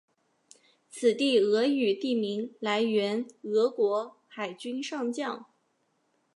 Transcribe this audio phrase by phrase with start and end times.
[0.89, 5.45] 此地俄语地名来源俄国海军上将。